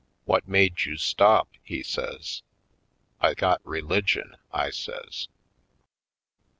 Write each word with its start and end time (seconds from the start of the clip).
"What 0.25 0.47
made 0.47 0.85
you 0.85 0.97
stop?" 0.97 1.47
he 1.61 1.83
says. 1.83 2.41
"I 3.19 3.35
got 3.35 3.63
religion," 3.63 4.35
I 4.51 4.71
says. 4.71 5.27